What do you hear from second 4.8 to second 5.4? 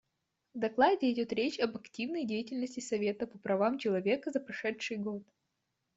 год.